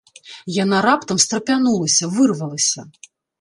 Яна 0.63 0.79
раптам 0.87 1.19
страпянулася, 1.25 2.11
вырвалася. 2.17 2.87